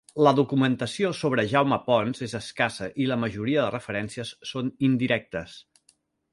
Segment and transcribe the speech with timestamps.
[0.27, 5.59] La documentació sobre Jaume Ponç és escassa i la majoria de referències són indirectes.